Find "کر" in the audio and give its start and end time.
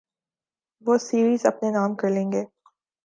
1.95-2.09